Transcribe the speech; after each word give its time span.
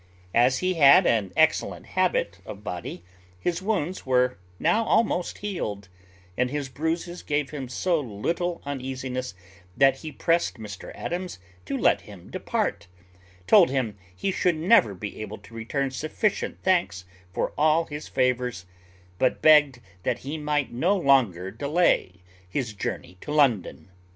As 0.33 0.57
he 0.65 0.73
had 0.73 1.05
an 1.05 1.31
excellent 1.37 1.85
habit 1.85 2.39
of 2.43 2.63
body, 2.63 3.03
his 3.39 3.61
wounds 3.61 4.03
were 4.03 4.39
now 4.57 4.83
almost 4.83 5.37
healed; 5.37 5.89
and 6.35 6.49
his 6.49 6.69
bruises 6.69 7.21
gave 7.21 7.51
him 7.51 7.69
so 7.69 7.99
little 7.99 8.63
uneasiness, 8.65 9.35
that 9.77 9.97
he 9.97 10.11
pressed 10.11 10.55
Mr 10.57 10.91
Adams 10.95 11.37
to 11.65 11.77
let 11.77 12.01
him 12.01 12.31
depart; 12.31 12.87
told 13.45 13.69
him 13.69 13.95
he 14.15 14.31
should 14.31 14.55
never 14.55 14.95
be 14.95 15.21
able 15.21 15.37
to 15.37 15.53
return 15.53 15.91
sufficient 15.91 16.57
thanks 16.63 17.05
for 17.31 17.53
all 17.55 17.85
his 17.85 18.07
favours, 18.07 18.65
but 19.19 19.39
begged 19.39 19.81
that 20.01 20.17
he 20.25 20.35
might 20.35 20.71
no 20.71 20.97
longer 20.97 21.51
delay 21.51 22.13
his 22.49 22.73
journey 22.73 23.19
to 23.21 23.31
London. 23.31 23.91